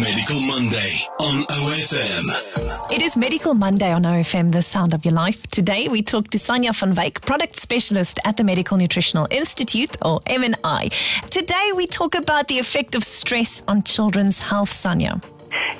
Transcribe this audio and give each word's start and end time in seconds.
Medical 0.00 0.40
Monday 0.40 1.00
on 1.20 1.44
OFM. 1.44 2.90
It 2.90 3.02
is 3.02 3.14
Medical 3.14 3.52
Monday 3.52 3.92
on 3.92 4.04
OFM, 4.04 4.50
the 4.50 4.62
sound 4.62 4.94
of 4.94 5.04
your 5.04 5.12
life. 5.12 5.46
Today 5.48 5.88
we 5.88 6.00
talk 6.00 6.28
to 6.30 6.38
Sanja 6.38 6.72
van 6.94 7.10
product 7.26 7.56
specialist 7.56 8.18
at 8.24 8.38
the 8.38 8.44
Medical 8.44 8.78
Nutritional 8.78 9.28
Institute, 9.30 9.96
or 10.02 10.20
MNI. 10.20 11.28
Today 11.28 11.72
we 11.76 11.86
talk 11.86 12.14
about 12.14 12.48
the 12.48 12.58
effect 12.58 12.94
of 12.94 13.04
stress 13.04 13.62
on 13.68 13.82
children's 13.82 14.40
health, 14.40 14.72
Sanja. 14.72 15.22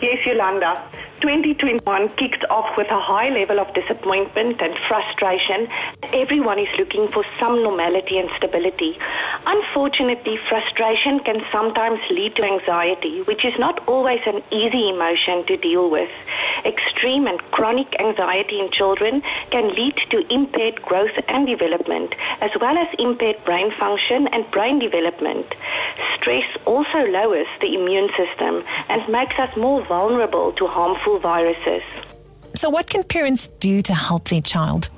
Yes, 0.03 0.27
Yolanda. 0.27 0.83
2021 1.21 2.09
kicked 2.19 2.45
off 2.51 2.77
with 2.77 2.91
a 2.91 2.99
high 2.99 3.29
level 3.29 3.61
of 3.61 3.73
disappointment 3.73 4.61
and 4.61 4.77
frustration. 4.89 5.69
Everyone 6.13 6.59
is 6.59 6.67
looking 6.77 7.07
for 7.13 7.25
some 7.39 7.63
normality 7.63 8.19
and 8.19 8.29
stability. 8.37 8.99
Unfortunately, 9.47 10.37
frustration 10.49 11.21
can 11.21 11.41
sometimes 11.53 12.01
lead 12.11 12.35
to 12.35 12.43
anxiety, 12.43 13.23
which 13.23 13.45
is 13.45 13.55
not 13.61 13.87
always 13.87 14.19
an 14.27 14.43
easy 14.51 14.91
emotion 14.91 15.47
to 15.47 15.57
deal 15.57 15.89
with. 15.89 16.11
Extreme 16.67 17.29
and 17.29 17.39
chronic 17.53 17.95
anxiety 18.01 18.59
in 18.59 18.69
children 18.73 19.23
can 19.53 19.71
lead 19.77 19.95
to 20.11 20.27
impaired 20.35 20.83
growth 20.83 21.15
and 21.29 21.47
development, 21.47 22.17
as 22.41 22.51
well 22.61 22.77
as 22.77 22.89
impaired 22.99 23.39
brain 23.45 23.71
function 23.79 24.27
and 24.35 24.51
brain 24.51 24.81
development. 24.81 25.47
Stress 26.17 26.51
also 26.73 27.01
lowers 27.19 27.47
the 27.61 27.75
immune 27.79 28.09
system 28.21 28.65
and 28.89 29.01
makes 29.19 29.39
us 29.39 29.55
more 29.57 29.81
vulnerable 29.83 30.53
to 30.53 30.67
harmful 30.67 31.19
viruses. 31.19 31.83
So, 32.55 32.71
what 32.71 32.87
can 32.89 33.03
parents 33.05 33.49
do 33.49 33.83
to 33.83 33.95
help 33.95 34.29
their 34.29 34.41
child? 34.41 34.89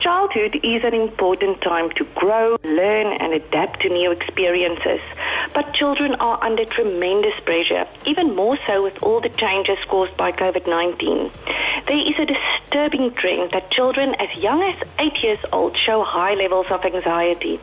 Childhood 0.00 0.60
is 0.62 0.82
an 0.82 0.94
important 0.94 1.60
time 1.60 1.90
to 1.98 2.04
grow, 2.14 2.56
learn, 2.64 3.08
and 3.20 3.34
adapt 3.34 3.82
to 3.82 3.90
new 3.90 4.10
experiences. 4.10 5.00
But 5.52 5.74
children 5.74 6.14
are 6.14 6.42
under 6.42 6.64
tremendous 6.64 7.38
pressure, 7.44 7.84
even 8.06 8.34
more 8.34 8.56
so 8.66 8.82
with 8.82 8.96
all 9.02 9.20
the 9.20 9.28
changes 9.28 9.76
caused 9.88 10.16
by 10.16 10.32
COVID 10.32 10.66
19. 10.66 11.30
There 11.86 11.98
is 11.98 12.16
a 12.18 12.24
disturbing 12.24 13.12
trend 13.14 13.50
that 13.52 13.70
children 13.70 14.14
as 14.18 14.30
young 14.38 14.62
as 14.62 14.76
8 14.98 15.22
years 15.22 15.38
old 15.52 15.76
show 15.76 16.02
high 16.02 16.34
levels 16.34 16.66
of 16.70 16.82
anxiety. 16.82 17.60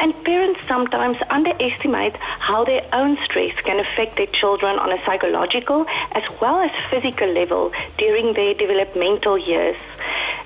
And 0.00 0.14
parents 0.24 0.60
sometimes 0.68 1.16
underestimate 1.30 2.16
how 2.16 2.64
their 2.64 2.82
own 2.92 3.16
stress 3.24 3.54
can 3.64 3.80
affect 3.80 4.16
their 4.16 4.26
children 4.40 4.78
on 4.78 4.92
a 4.92 4.98
psychological 5.04 5.86
as 6.12 6.22
well 6.40 6.60
as 6.60 6.70
physical 6.90 7.28
level 7.32 7.72
during 7.98 8.34
their 8.34 8.54
developmental 8.54 9.36
years. 9.38 9.76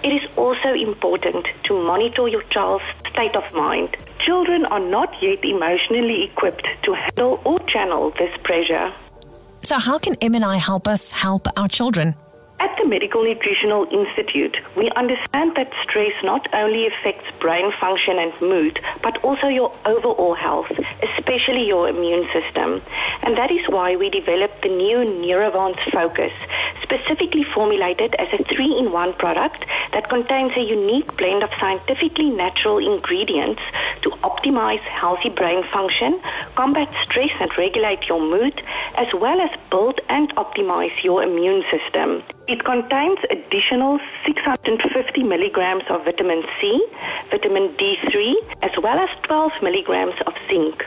It 0.03 0.09
is 0.09 0.29
also 0.37 0.73
important 0.73 1.47
to 1.65 1.75
monitor 1.75 2.27
your 2.29 2.43
child's 2.51 2.85
state 3.11 3.37
of 3.37 3.45
mind. 3.53 3.97
Children 4.19 4.65
are 4.67 4.81
not 4.81 5.11
yet 5.23 5.45
emotionally 5.45 6.25
equipped 6.25 6.67
to 6.85 6.95
handle 6.95 7.41
or 7.45 7.61
channel 7.61 8.11
this 8.19 8.35
pressure. 8.43 8.93
So, 9.63 9.79
how 9.79 9.99
can 9.99 10.15
MNI 10.17 10.59
help 10.59 10.89
us 10.89 11.13
help 11.13 11.47
our 11.57 11.69
children? 11.69 12.15
The 12.83 12.89
Medical 12.89 13.23
Nutritional 13.23 13.87
Institute, 13.93 14.57
we 14.77 14.91
understand 14.97 15.55
that 15.55 15.71
stress 15.85 16.13
not 16.25 16.53
only 16.53 16.89
affects 16.89 17.31
brain 17.39 17.71
function 17.81 18.19
and 18.19 18.33
mood, 18.41 18.81
but 19.05 19.23
also 19.23 19.47
your 19.47 19.73
overall 19.87 20.35
health, 20.35 20.67
especially 21.01 21.65
your 21.65 21.89
immune 21.89 22.27
system. 22.33 22.83
And 23.23 23.39
that 23.39 23.53
is 23.53 23.61
why 23.69 23.95
we 23.95 24.11
developed 24.11 24.63
the 24.63 24.69
new 24.69 24.99
Neurovance 24.99 25.79
Focus, 25.93 26.33
specifically 26.83 27.45
formulated 27.55 28.17
as 28.17 28.27
a 28.33 28.43
three 28.53 28.77
in 28.77 28.91
one 28.91 29.13
product 29.13 29.65
that 29.93 30.09
contains 30.09 30.51
a 30.57 30.61
unique 30.61 31.17
blend 31.17 31.45
of 31.45 31.51
scientifically 31.61 32.31
natural 32.31 32.79
ingredients 32.79 33.63
to 34.03 34.11
optimize 34.23 34.81
healthy 34.81 35.31
brain 35.31 35.63
function, 35.73 36.21
combat 36.55 36.89
stress 37.05 37.31
and 37.41 37.51
regulate 37.59 38.09
your 38.09 38.21
mood, 38.21 38.63
as 38.97 39.09
well 39.15 39.41
as 39.41 39.51
build 39.71 40.01
and 40.09 40.35
optimize 40.37 40.93
your 41.03 41.23
immune 41.23 41.63
system. 41.71 42.23
It 42.49 42.65
contains 42.65 43.19
additional 43.31 43.99
650 44.27 45.23
milligrams 45.23 45.85
of 45.91 46.05
vitamin 46.05 46.43
C, 46.61 46.85
vitamin 47.31 47.75
D3, 47.77 48.35
as 48.63 48.73
well 48.83 48.99
as 48.99 49.09
12 49.25 49.53
milligrams 49.63 50.15
of 50.27 50.35
zinc. 50.49 50.85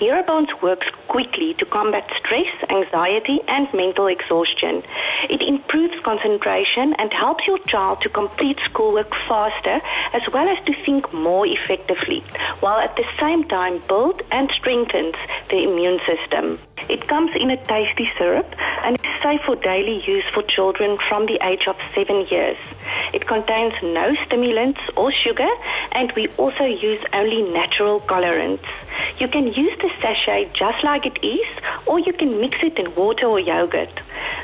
Neurovance 0.00 0.48
works 0.62 0.86
quickly 1.08 1.52
to 1.58 1.66
combat 1.66 2.08
stress, 2.18 2.48
anxiety, 2.70 3.38
and 3.46 3.68
mental 3.74 4.06
exhaustion. 4.06 4.82
It 5.28 5.42
improves 5.42 5.92
concentration 6.02 6.94
and 6.98 7.12
helps 7.12 7.46
your 7.46 7.58
child 7.68 8.00
to 8.00 8.08
complete 8.08 8.58
schoolwork 8.64 9.10
faster 9.28 9.78
as 10.14 10.22
well 10.32 10.48
as 10.48 10.64
to 10.64 10.72
think 10.86 11.12
more 11.12 11.46
effectively, 11.46 12.24
while 12.60 12.78
at 12.80 12.96
the 12.96 13.04
same 13.20 13.44
time 13.44 13.82
build 13.88 14.22
and 14.30 14.50
strengthens 14.58 15.16
the 15.50 15.64
immune 15.64 16.00
system. 16.06 16.58
It 16.88 17.06
comes 17.06 17.32
in 17.36 17.50
a 17.50 17.58
tasty 17.66 18.10
syrup 18.16 18.46
and 18.58 18.96
is 18.96 19.22
safe 19.22 19.42
for 19.44 19.56
daily 19.56 20.02
use 20.06 20.24
for 20.32 20.42
children 20.42 20.96
from 21.10 21.26
the 21.26 21.38
age 21.42 21.68
of 21.68 21.76
seven 21.94 22.26
years. 22.30 22.56
It 23.12 23.26
contains 23.26 23.74
no 23.82 24.14
stimulants 24.26 24.80
or 24.96 25.12
sugar, 25.12 25.50
and 25.92 26.10
we 26.16 26.28
also 26.38 26.64
use 26.64 27.02
only 27.12 27.42
natural 27.42 28.00
colorants. 28.00 28.64
You 29.20 29.28
can 29.28 29.48
use 29.52 29.76
the 29.82 29.90
sachet 30.00 30.50
just 30.58 30.82
like 30.82 31.04
it 31.04 31.22
is, 31.22 31.46
or 31.86 31.98
you 31.98 32.12
can 32.14 32.40
mix 32.40 32.56
it 32.62 32.78
in 32.78 32.94
water 32.94 33.26
or 33.26 33.38
yogurt. 33.38 34.00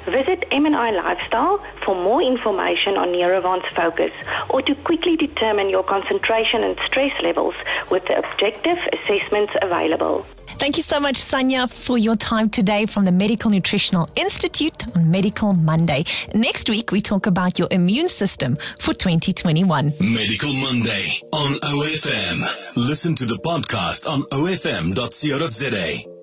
Visit 0.06 0.44
MNI 0.50 0.97
Lifestyle 1.03 1.59
for 1.84 1.94
more 1.94 2.22
information 2.22 2.97
on 2.97 3.09
Neurovance 3.09 3.67
Focus 3.75 4.12
or 4.50 4.62
to 4.62 4.75
quickly 4.77 5.17
determine 5.17 5.69
your 5.69 5.83
concentration 5.83 6.62
and 6.62 6.77
stress 6.87 7.12
levels 7.22 7.55
with 7.91 8.05
the 8.05 8.17
objective 8.19 8.78
assessments 8.93 9.53
available. 9.61 10.25
Thank 10.59 10.77
you 10.77 10.83
so 10.83 10.99
much, 11.00 11.17
Sanja, 11.17 11.71
for 11.71 11.99
your 11.99 12.17
time 12.17 12.49
today 12.49 12.87
from 12.87 13.05
the 13.05 13.12
Medical 13.12 13.50
Nutritional 13.50 14.09
Institute 14.17 14.87
on 14.97 15.11
Medical 15.11 15.53
Monday. 15.53 16.05
Next 16.34 16.71
week, 16.71 16.93
we 16.93 17.00
talk 17.00 17.27
about 17.27 17.59
your 17.59 17.69
immune 17.71 18.09
system 18.09 18.56
for 18.78 18.94
2021. 18.94 19.93
Medical 20.00 20.53
Monday 20.55 21.21
on 21.33 21.53
OFM. 21.61 22.77
Listen 22.77 23.15
to 23.17 23.27
the 23.27 23.38
podcast 23.44 24.09
on 24.09 24.23
ofm.co.za. 24.23 26.16